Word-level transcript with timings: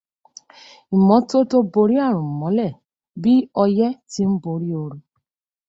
Ìmọ́tótó 0.95 1.57
borí 1.73 1.95
àrùn 2.07 2.29
mọ́lẹ̀ 2.39 2.77
bí 3.21 3.33
ọyẹ 3.63 3.87
ti 4.11 4.21
ń 4.29 4.31
borí 4.43 4.69
oru. 4.83 4.97